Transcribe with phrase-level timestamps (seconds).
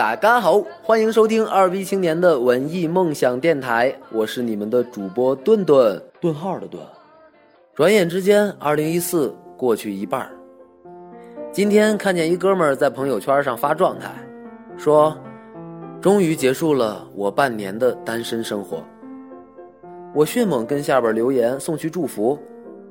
[0.00, 6.82] 大家好，欢迎收听二逼青年的文艺梦想电台，我是你们的主播顿顿，顿号的顿。
[7.74, 10.30] 转眼之间，二零一四过去一半儿
[11.52, 14.10] 今天看见一哥们儿在朋友圈上发状态，
[14.78, 15.14] 说
[16.00, 18.82] ：“终于结束了我半年的单身生活。”
[20.16, 22.38] 我迅猛跟下边留言送去祝福，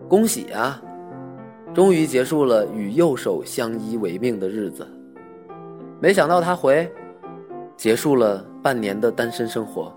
[0.07, 0.79] 恭喜啊！
[1.73, 4.87] 终于结束了与右手相依为命的日子。
[6.01, 6.89] 没想到他回
[7.75, 9.93] ：“结束了半年的单身生活，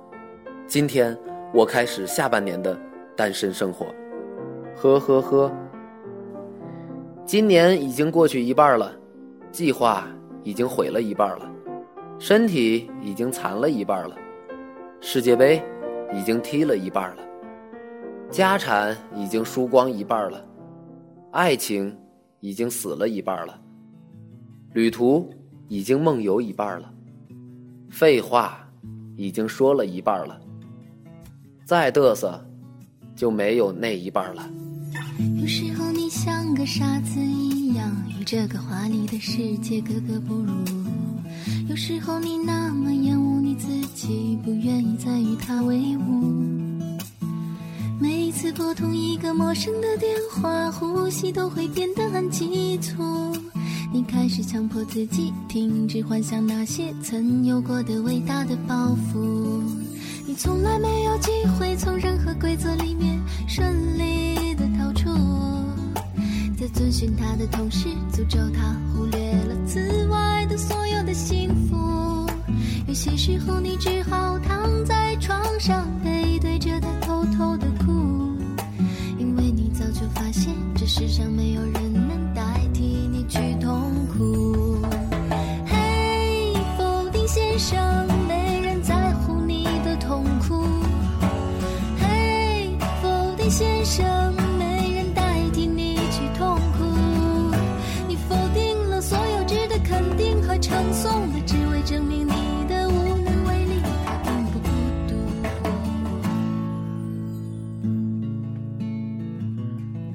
[0.66, 1.16] 今天
[1.54, 2.76] 我开始下半年的
[3.16, 3.86] 单身生活。”
[4.76, 5.52] 呵呵呵。
[7.24, 8.92] 今年已经过去一半了，
[9.52, 10.06] 计划
[10.42, 11.48] 已经毁了一半了，
[12.18, 14.16] 身体已经残了一半了，
[15.00, 15.62] 世界杯。
[16.14, 17.22] 已经踢了一半了，
[18.28, 20.44] 家产已经输光一半了，
[21.30, 21.98] 爱情
[22.40, 23.58] 已经死了一半了，
[24.74, 25.32] 旅途
[25.72, 26.92] 已经梦游一半了，
[27.88, 28.58] 废话
[29.16, 30.38] 已经说了一半了，
[31.64, 32.38] 再嘚瑟
[33.16, 34.46] 就没有那一半了。
[35.40, 40.52] 有时候你像个傻子一样，与这个华丽的世界格格不入；
[41.70, 46.36] 有时候你那么厌恶你自己，不愿意再与他为伍。
[47.98, 53.31] 每一次拨通一个陌生的电话，呼吸都会变得很急促。
[53.94, 59.62] 你开始强迫自己停止幻想那些曾有过的伟大的抱负。
[60.26, 65.10] 你从来没有机会从任何规则里面顺利的逃出。
[66.56, 72.26] 在遵循他的同时，诅咒他忽略了此外的所有的幸福。
[72.88, 77.92] 有些时候，你只好躺在床上，背对着他偷偷的哭，
[79.18, 82.01] 因为你早就发现，这世上没有人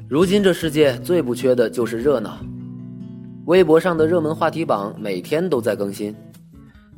[0.09, 2.39] 如今这世界最不缺的就是热闹，
[3.45, 6.15] 微博上的热门话题榜每天都在更新。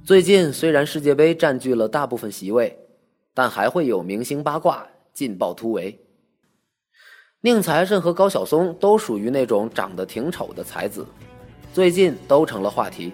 [0.04, 2.78] 最近虽然世界杯占据了大部分席位，
[3.34, 6.00] 但还会有明星八卦劲爆突围。
[7.42, 11.04] 宁财神和高晓松都属于那种长得挺丑的才子，
[11.74, 13.12] 最近都成了话题。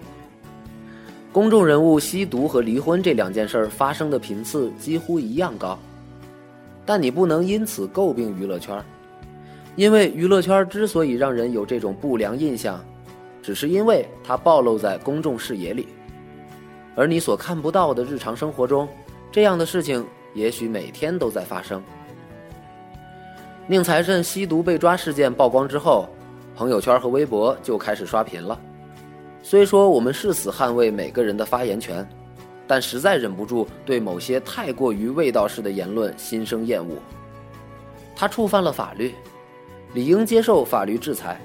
[1.32, 5.78] 公众人物吸毒和离婚这两件事发生的频次几乎一样高，
[6.84, 8.84] 但你不能因此诟病娱乐圈。
[9.76, 12.82] 因为娱乐圈之所以让人有这种不良印象，
[13.42, 15.86] 只是因为它暴露在公众视野里，
[16.94, 18.88] 而你所看不到的日常生活中，
[19.30, 20.04] 这样的事情
[20.34, 21.82] 也许每天都在发生。
[23.66, 26.08] 宁财神吸毒被抓事件曝光之后，
[26.56, 28.58] 朋友圈和微博就开始刷屏了。
[29.42, 32.08] 虽说我们誓死捍卫每个人的发言权，
[32.66, 36.96] 但实在忍不住对某些太过于味道式的言论心生厌恶。
[38.16, 39.14] 他触犯了法律。
[39.96, 41.40] 理应接受法律制裁，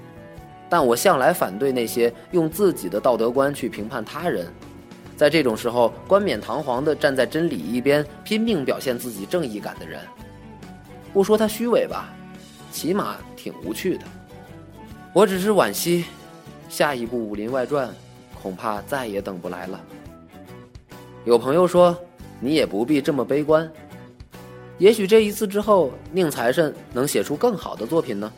[0.69, 4.45] 但我向来反对那些用自己的道德观去评判他人，
[5.15, 10.01] 在这种时候冠冕堂皇地站在真理一边，拼命表现自己正义感的人。
[11.13, 12.13] 不说他虚伪吧，
[12.73, 14.03] 起码挺无趣的。
[15.13, 16.03] 我只是惋惜，
[16.67, 17.87] 下一部《武林外传》
[18.41, 19.79] 恐怕再也等不来了。
[21.23, 21.97] 有朋友说，
[22.41, 23.71] 你也不必这么悲观。
[24.77, 28.29] 也许这一次之后，宁财神能写出更好的作品呢。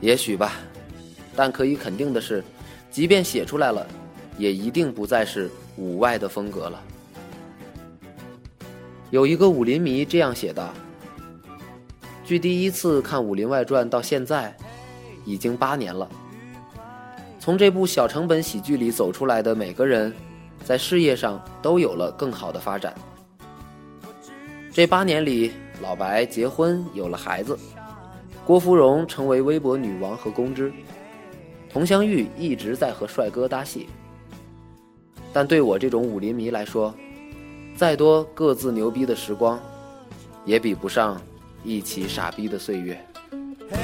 [0.00, 0.52] 也许吧，
[1.34, 2.44] 但可以肯定的是，
[2.90, 3.86] 即便写出来了，
[4.38, 6.82] 也一定不再是武外的风格了。
[9.10, 10.74] 有一个武林迷这样写道
[12.24, 14.54] ：“距第一次看《武林外传》到现在，
[15.24, 16.08] 已经八年了。
[17.38, 20.12] 从这部小成本喜剧里走出来的每个人，
[20.64, 22.94] 在事业上都有了更好的发展。”
[24.72, 27.56] 这八年里，老白结婚有了孩子，
[28.46, 30.72] 郭芙蓉成为微博女王和公知，
[31.68, 33.88] 佟湘玉一直在和帅哥搭戏。
[35.32, 36.94] 但对我这种武林迷来说，
[37.74, 39.60] 再多各自牛逼的时光，
[40.44, 41.20] 也比不上
[41.64, 42.96] 一起傻逼的岁月。
[43.68, 43.76] 嘿，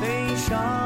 [0.00, 0.83] 悲伤。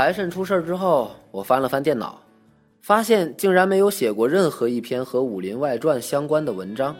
[0.00, 2.18] 财神出事之后，我翻了翻电脑，
[2.80, 6.96] 发现竟然没有写过任何一篇和《武林外传》相关的文章。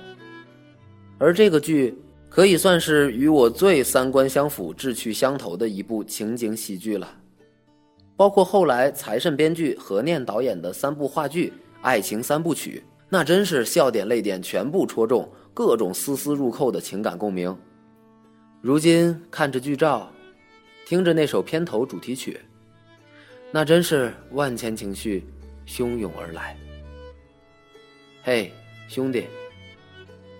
[1.16, 1.96] 而这个剧
[2.28, 7.10] 可以算是与我最三观相符、志趣相投的一部情景喜剧了。
[8.18, 11.48] 包括后来财神编剧何念导演的三部话剧
[11.80, 17.56] 《爱情三部曲》，那真是笑点泪点全部戳中，各种丝丝入扣的情感共鸣。
[18.60, 20.12] 如今看着剧照，
[20.84, 22.38] 听着那首片头主题曲，
[23.52, 25.24] 那真是万千情绪
[25.66, 26.56] 汹涌而来。
[28.22, 28.52] 嘿，
[28.88, 29.26] 兄弟，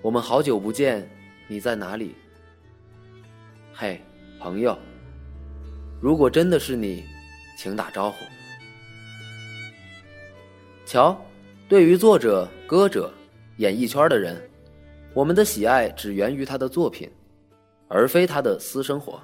[0.00, 1.08] 我们好久不见，
[1.48, 2.14] 你在哪里？
[3.72, 4.00] 嘿，
[4.38, 4.78] 朋友，
[6.00, 7.04] 如果真的是你。
[7.58, 8.24] 请打招呼。
[10.86, 11.14] 瞧，
[11.68, 13.12] 对于作者、歌者、
[13.58, 14.34] 演艺圈的人，
[15.12, 17.10] 我们的喜爱只源于他的作品，
[17.86, 19.22] 而非他的私生活。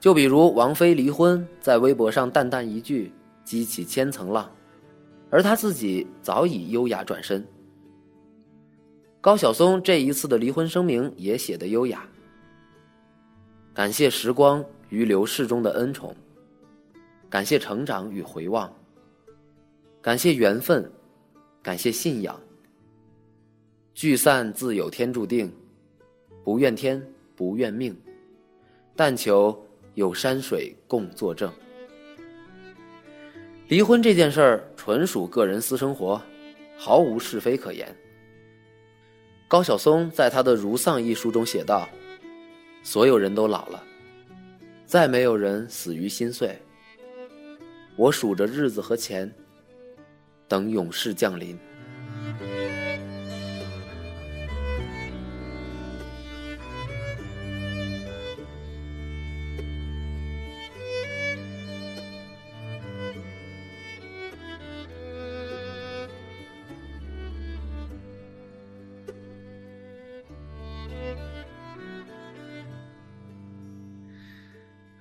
[0.00, 3.12] 就比如王菲离婚，在微博上淡淡一句，
[3.44, 4.50] 激起千层浪，
[5.28, 7.46] 而他自己早已优雅转身。
[9.20, 12.08] 高晓松这一次的离婚声明也写得优雅，
[13.74, 16.16] 感谢时光于流逝中的恩宠。
[17.28, 18.72] 感谢成长与回望，
[20.02, 20.90] 感谢缘分，
[21.62, 22.40] 感谢信仰。
[23.94, 25.52] 聚散自有天注定，
[26.42, 27.00] 不怨天
[27.36, 27.96] 不怨命，
[28.96, 29.56] 但求
[30.00, 31.52] 有山水共作证。
[33.68, 36.18] 离婚这件事儿纯属个人私生活，
[36.78, 37.94] 毫无是非可言。
[39.46, 41.86] 高晓松在他的《如丧》一书中写道
[42.82, 43.84] ：“所有人都老了，
[44.86, 46.58] 再没有人死于心碎。”
[47.94, 49.30] 我数着日子和钱，
[50.48, 51.58] 等永世降临。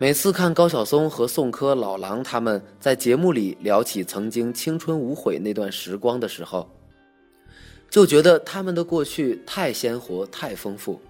[0.01, 6.69] 每次看高晓松和宋柯、老狼他们在节目里聊起曾经青春无悔那段时光的时候，
[7.89, 11.01] 就觉得他们的过去太鲜活、太丰富，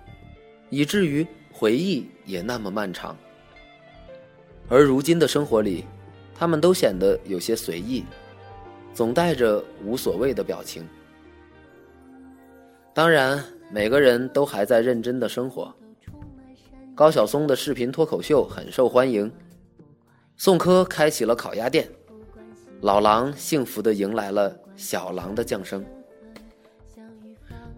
[0.71, 3.15] 以至于回忆也那么漫长。
[4.67, 5.85] 而如今的生活里，
[6.33, 8.03] 他们都显得有些随意，
[8.91, 10.83] 总带着无所谓的表情。
[12.91, 15.71] 当然，每个人都还在认真的生活。
[16.99, 19.31] 高晓松的视频脱口秀很受欢迎，
[20.35, 21.89] 宋柯开启了烤鸭店，
[22.81, 25.81] 老狼幸福的迎来了小狼的降生。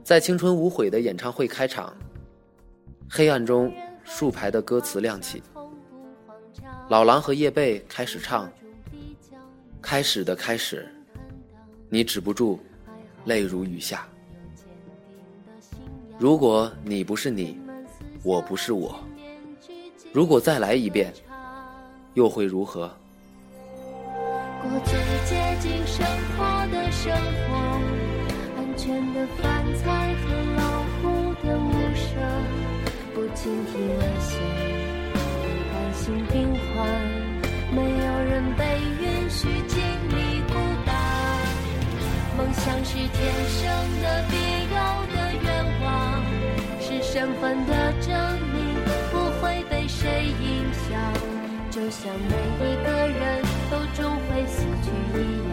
[0.03, 1.95] 在青春无悔的演唱会开场，
[3.07, 3.71] 黑暗中
[4.03, 5.43] 竖排的歌词亮起，
[6.89, 8.51] 老狼和叶蓓开始唱
[9.79, 10.91] ：“开始的开始，
[11.89, 12.59] 你止不住，
[13.25, 14.09] 泪如雨下。
[16.17, 17.61] 如果你不是你，
[18.23, 18.99] 我不是我。”
[20.13, 21.13] 如果再来一遍，
[22.15, 22.91] 又会如何？
[24.61, 24.93] 过最
[25.25, 26.05] 接近生
[26.37, 27.09] 活的生
[27.47, 27.55] 活，
[28.57, 30.23] 安全的饭菜和
[30.57, 32.09] 老虎的屋舍，
[33.13, 34.37] 不倾听危险，
[35.13, 36.85] 不担心病患，
[37.73, 40.53] 没有人被允许经历孤
[40.85, 40.93] 单。
[42.37, 43.09] 梦想是天
[43.47, 43.61] 生
[44.01, 44.35] 的、必
[44.75, 44.77] 要
[45.07, 45.47] 的愿
[45.85, 46.21] 望，
[46.81, 47.90] 是身份的。
[50.01, 50.97] 谁影响？
[51.69, 53.21] 就像每一个人
[53.69, 55.49] 都终会死去一样，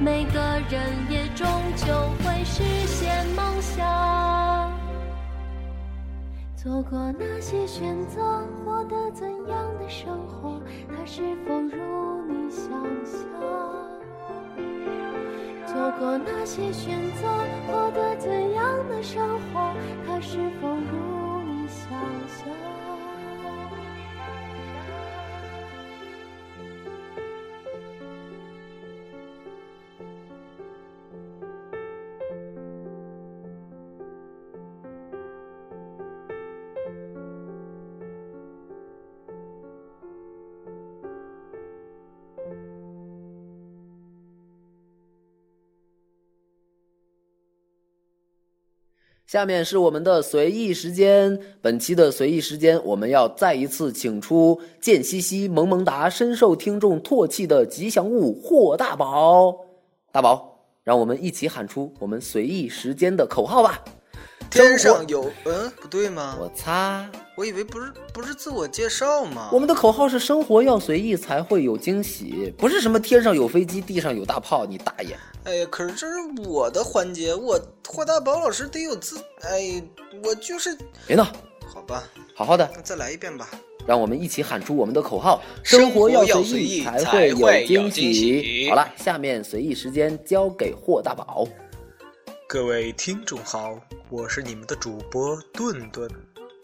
[0.00, 1.46] 每个人也终
[1.76, 1.86] 究
[2.24, 4.72] 会实现梦想。
[6.56, 8.22] 做过那些选择，
[8.64, 10.58] 获得怎样的生活？
[10.88, 12.66] 它是否如你想
[13.04, 13.20] 象？
[15.66, 17.28] 做过那些选择，
[17.66, 19.74] 获得怎样的生活？
[20.06, 21.90] 它是否如你想
[22.26, 22.73] 象？
[49.34, 51.36] 下面是我们的随意时间。
[51.60, 59.56] 本期的随意时间，我们要再一次请出贱兮兮、萌萌哒、深受听众唾弃的吉祥物霍大宝。
[60.12, 63.82] 大宝，让我们一起喊出我们随意时间的口号吧！
[64.50, 66.36] 天上有嗯，不对吗？
[66.40, 69.50] 我擦，我以为不是不是自我介绍吗？
[69.52, 75.16] 我们的口号是生活要随意才会有惊喜，不是什么天上有飞机地上有大炮，你大爷！
[75.44, 76.14] 哎呀，可是这是
[76.46, 79.82] 我的环节，我霍大宝老师得有自哎，
[80.22, 81.26] 我就是别闹，
[81.66, 83.48] 好吧，好好的，那再来一遍吧。
[83.86, 88.66] 让我们一起喊出我们的口号：生活要随意才会有惊喜。
[88.70, 91.46] 好了，下面随意时间交给霍大宝。
[92.54, 96.08] 各位听众好，我是你们的主播顿顿，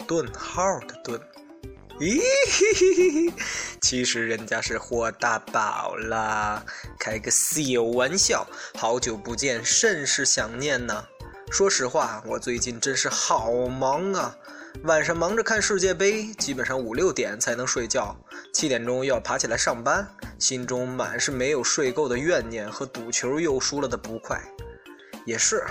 [0.07, 1.21] 顿号的顿。
[1.99, 3.33] 咦嘿嘿嘿嘿，
[3.83, 6.65] 其实人家是霍大宝啦，
[6.97, 8.47] 开个小玩笑。
[8.79, 11.05] 好久不见，甚是想念呢。
[11.51, 14.37] 说实话，我最近真是好忙啊，
[14.85, 18.17] 晚上忙着看世界杯，基本上五六点才能睡觉，
[18.55, 20.07] 七点钟又要爬起来上班，
[20.39, 24.41] 心中满是没有睡够的怨念和赌球又输了的不快。
[25.31, 25.65] 也是，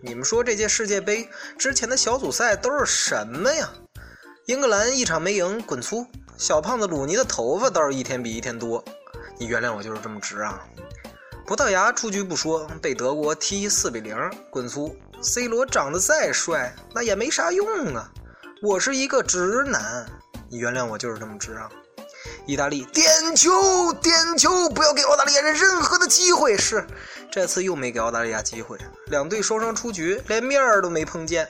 [0.00, 3.70] 你们说这届世界杯之前的小组赛都是什么呀？
[4.46, 6.04] 英格兰一场没赢，滚粗；
[6.36, 8.84] 小胖子鲁尼的头发倒是一天比一天多。
[9.38, 10.60] 你原谅我就是这么直啊。
[11.46, 14.16] 葡萄牙出局不说，被德国踢四比零，
[14.50, 14.96] 滚粗。
[15.22, 18.10] C 罗长得再帅，那也没啥用啊。
[18.62, 20.04] 我是一个直男，
[20.50, 21.70] 你原谅我就是这么直啊。
[22.46, 26.56] 意大利点球，点球，不要给澳大利亚人任何的机会。
[26.56, 26.86] 是，
[27.30, 31.48] 这次又没给澳大利亚机会，两队双双出局，连面儿都没碰见。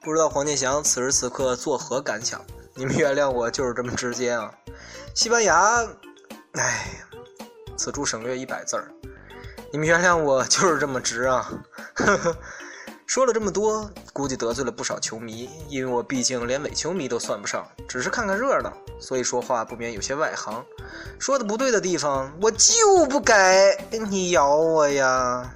[0.00, 2.40] 不知道黄健翔此时此刻作何感想？
[2.74, 4.52] 你们原谅我就是这么直接啊。
[5.14, 5.84] 西班牙，
[6.52, 6.86] 哎，
[7.76, 8.88] 此处省略一百字儿。
[9.72, 11.52] 你们原谅我就是这么直啊。
[11.94, 12.36] 呵呵。
[13.08, 20.62] 说了这么多，估计得罪了不少球迷，因为我毕竟连伪球迷都算不上，只是看看热闹，所以说话不免有些外行。
[21.18, 25.50] 说的不对的地方，我就不改，你咬我呀！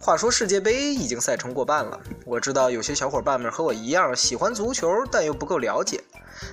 [0.00, 6.02] 话说世界杯已经赛程过半了，我知道有些小伙伴们和我一样喜欢足球，但又不够了解。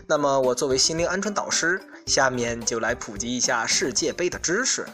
[0.06, 4.86] 那么我作为心灵鹌鹑导师，下面就来普及一下世界杯的知识。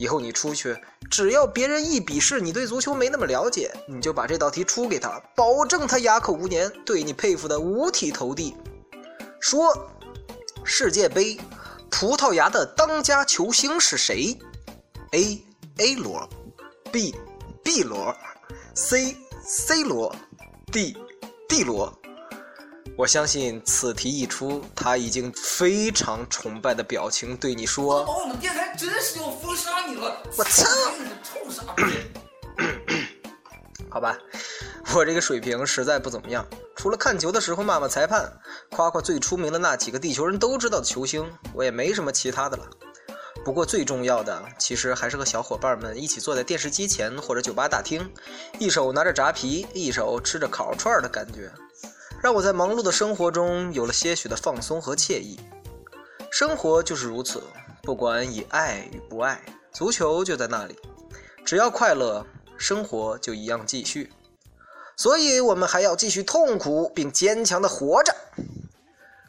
[0.00, 0.74] 以后你出去，
[1.10, 8.56] 只要别人一鄙视你对足球没那么了解，你就把这道题出给他，保证他哑口无言，对你佩服的五体投地。
[9.40, 9.90] 说
[10.64, 11.38] 世界杯，
[11.90, 14.38] 葡萄牙的当家球星是谁
[15.12, 15.44] ？A
[15.76, 16.26] A 罗
[16.90, 17.14] ，B
[17.62, 18.16] B 罗
[18.74, 19.14] ，C
[19.44, 20.16] C 罗
[20.72, 20.96] ，D
[21.46, 21.99] D 罗。
[23.00, 30.68] 我相信此题一出，他已经非常崇拜的表情对你说：“我们电台真是要封杀你了！”我操！
[31.22, 31.82] 臭傻逼！
[33.88, 34.18] 好吧，
[34.94, 38.30] 我这个水平实在不怎么样，除了看球的时候骂骂裁判，
[38.68, 42.68] 夸夸最出名的那几个地球人都知道的球星，我也没什么其他的了。
[43.42, 48.06] 不过最重要的，其实还是和小伙伴们一起坐在电视机前或者酒吧大厅，
[48.58, 51.50] 一手拿着炸皮，一手吃着烤串的感觉。
[52.22, 55.40] 让我在忙碌的生活中有了些许的放松和惬意。
[56.30, 57.42] 生活就是如此，
[57.82, 59.40] 不管以爱与不爱，
[59.72, 60.78] 足球就在那里。
[61.44, 62.24] 只要快乐，
[62.58, 64.12] 生活就一样继续。
[64.96, 68.14] 所以，我们还要继续痛苦并坚强的活着。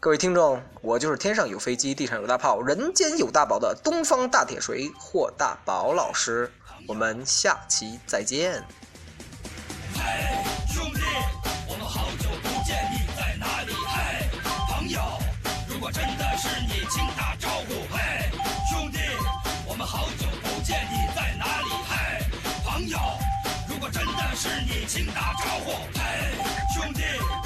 [0.01, 6.51] 各位听众，我就是天上有飞机，地上有大炮，人间有大宝的东方大铁锤霍大宝老师。
[6.88, 8.62] 我们下期再见。
[24.93, 25.71] 请打招呼。
[25.98, 26.36] 嘿
[26.75, 27.40] 兄弟。